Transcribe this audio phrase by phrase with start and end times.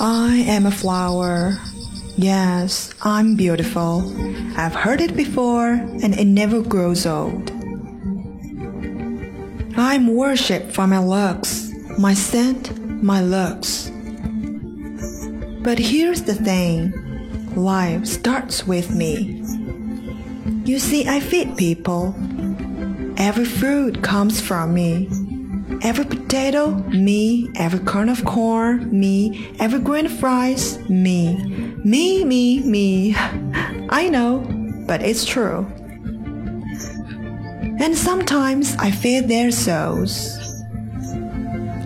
[0.00, 1.58] I am a flower.
[2.16, 4.04] Yes, I'm beautiful.
[4.56, 7.50] I've heard it before, and it never grows old.
[9.76, 13.90] I'm worshipped for my looks, my scent, my looks.
[15.62, 16.94] But here's the thing
[17.56, 19.42] life starts with me.
[20.64, 22.14] You see, I feed people.
[23.16, 25.08] Every fruit comes from me.
[25.82, 27.50] Every potato, me.
[27.56, 29.50] Every kernel of corn, me.
[29.60, 31.36] Every grain of rice, me.
[31.84, 33.14] Me, me, me.
[33.88, 34.46] I know,
[34.86, 35.66] but it's true.
[37.80, 40.36] And sometimes I feed their souls.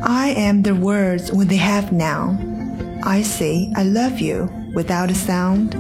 [0.03, 2.39] I am the words when they have now.
[3.05, 5.75] I say I love you without a sound.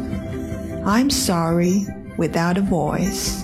[0.84, 1.87] I'm sorry
[2.19, 3.43] without a voice.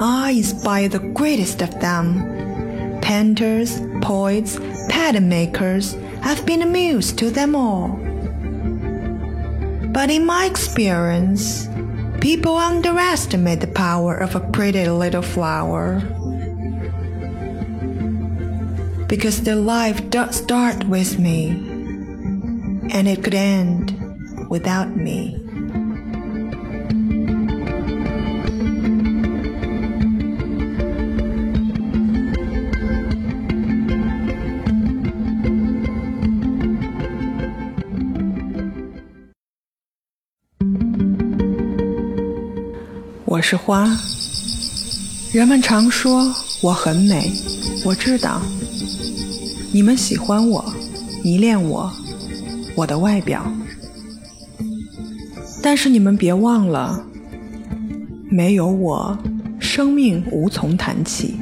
[0.00, 2.47] I inspire the greatest of them
[3.08, 4.58] painters, poets,
[4.90, 7.88] pattern makers have been amused to them all.
[9.94, 11.70] But in my experience,
[12.20, 16.00] people underestimate the power of a pretty little flower.
[19.08, 21.48] Because their life does start with me,
[22.92, 23.96] and it could end
[24.50, 25.47] without me.
[43.30, 43.94] 我是花，
[45.34, 47.30] 人们常说我很美，
[47.84, 48.40] 我知道，
[49.70, 50.64] 你们喜欢我，
[51.22, 51.92] 迷恋我，
[52.74, 53.44] 我的外表。
[55.62, 57.04] 但是你们别忘了，
[58.30, 59.18] 没有我，
[59.60, 61.36] 生命无从谈起。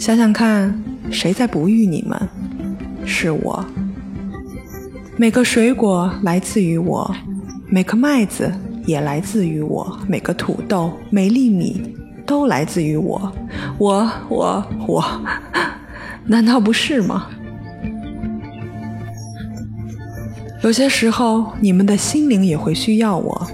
[0.00, 2.28] 想想看，谁在哺育你们？
[3.06, 3.64] 是我。
[5.16, 7.14] 每个水果来自于我，
[7.68, 8.52] 每颗麦子。
[8.84, 11.94] 也来自于我，每个土豆、每粒米
[12.26, 13.32] 都来自于我，
[13.78, 15.04] 我我我，
[16.26, 17.26] 难道不是吗？
[20.62, 23.46] 有些时候，你们的心灵也会需要我。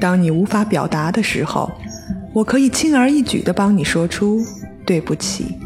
[0.00, 1.70] 当你无法表达的时候，
[2.32, 4.40] 我可以轻而易举的帮你说出
[4.86, 5.58] “对不起”，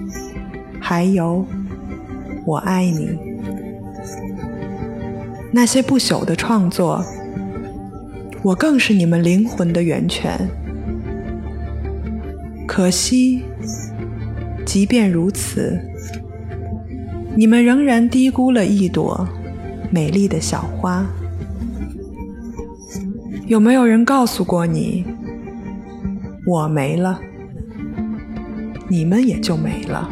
[0.80, 1.46] 还有
[2.46, 3.18] “我爱你”。
[5.52, 7.04] 那些不朽的创作。
[8.44, 10.38] 我更是你们灵魂的源泉。
[12.66, 13.42] 可惜，
[14.66, 15.80] 即便如此，
[17.34, 19.26] 你们仍然低估了一朵
[19.90, 21.06] 美丽的小花。
[23.46, 25.06] 有没有人告诉过你，
[26.46, 27.18] 我没了，
[28.88, 30.10] 你们也就没了？